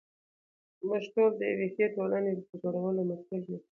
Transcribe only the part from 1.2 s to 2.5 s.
د یوې ښې ټولنې د